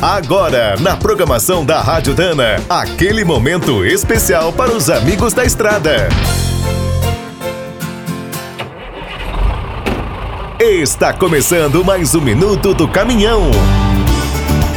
[0.00, 6.08] Agora, na programação da Rádio Dana, aquele momento especial para os amigos da estrada.
[10.60, 13.50] Está começando mais um minuto do caminhão.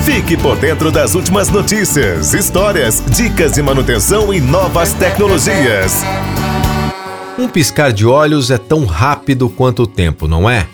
[0.05, 6.01] Fique por dentro das últimas notícias, histórias, dicas de manutenção e novas tecnologias.
[7.37, 10.65] Um piscar de olhos é tão rápido quanto o tempo, não é?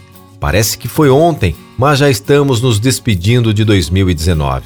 [0.46, 4.64] Parece que foi ontem, mas já estamos nos despedindo de 2019.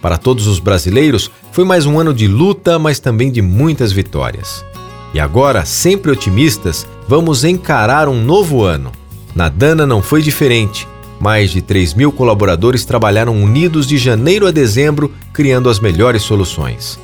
[0.00, 4.64] Para todos os brasileiros, foi mais um ano de luta, mas também de muitas vitórias.
[5.12, 8.90] E agora, sempre otimistas, vamos encarar um novo ano.
[9.34, 10.88] Na Dana não foi diferente.
[11.20, 16.98] Mais de 3 mil colaboradores trabalharam unidos de janeiro a dezembro, criando as melhores soluções.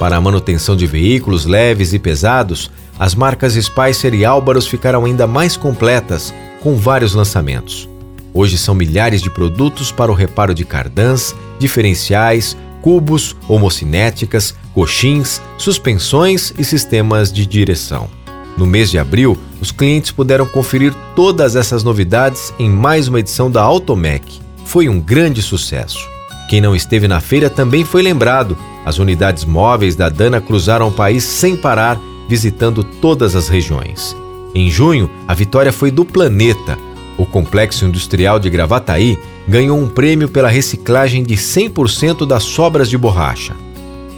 [0.00, 5.28] Para a manutenção de veículos leves e pesados, as marcas Spicer e Álvaros ficaram ainda
[5.28, 7.88] mais completas, com vários lançamentos.
[8.32, 16.52] Hoje são milhares de produtos para o reparo de cardãs, diferenciais, cubos, homocinéticas, coxins, suspensões
[16.58, 18.08] e sistemas de direção.
[18.56, 23.50] No mês de abril, os clientes puderam conferir todas essas novidades em mais uma edição
[23.50, 24.40] da Automec.
[24.64, 26.06] Foi um grande sucesso.
[26.48, 28.56] Quem não esteve na feira também foi lembrado.
[28.84, 34.16] As unidades móveis da Dana cruzaram o país sem parar visitando todas as regiões.
[34.54, 36.78] Em junho, a vitória foi do Planeta.
[37.16, 42.96] O complexo industrial de Gravataí ganhou um prêmio pela reciclagem de 100% das sobras de
[42.96, 43.54] borracha.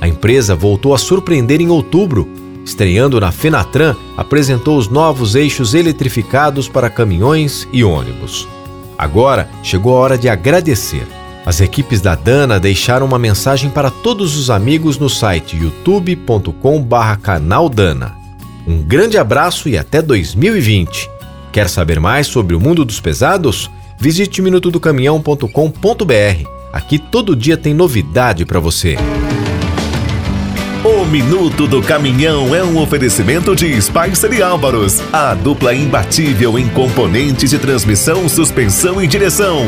[0.01, 2.29] A empresa voltou a surpreender em outubro.
[2.65, 8.47] Estreando na Fenatran, apresentou os novos eixos eletrificados para caminhões e ônibus.
[8.99, 11.09] Agora chegou a hora de agradecer.
[11.47, 18.20] As equipes da Dana deixaram uma mensagem para todos os amigos no site youtube.com/canaldana.
[18.71, 21.11] Um grande abraço e até 2020.
[21.51, 23.69] Quer saber mais sobre o mundo dos pesados?
[23.99, 26.49] Visite minutodocaminhão.com.br.
[26.73, 28.97] Aqui todo dia tem novidade para você.
[30.85, 36.69] O Minuto do Caminhão é um oferecimento de Spicer e Álvaros, a dupla imbatível em
[36.69, 39.65] componentes de transmissão, suspensão e direção.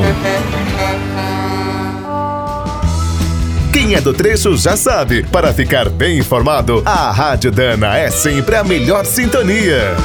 [3.72, 5.24] Quem é do trecho já sabe.
[5.24, 9.96] Para ficar bem informado, a Rádio Dana é sempre a melhor sintonia.